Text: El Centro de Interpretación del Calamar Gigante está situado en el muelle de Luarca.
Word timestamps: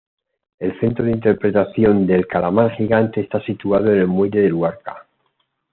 El 0.57 0.79
Centro 0.79 1.05
de 1.05 1.11
Interpretación 1.11 2.07
del 2.07 2.25
Calamar 2.25 2.71
Gigante 2.71 3.21
está 3.21 3.39
situado 3.45 3.93
en 3.93 3.99
el 3.99 4.07
muelle 4.07 4.41
de 4.41 4.49
Luarca. 4.49 5.05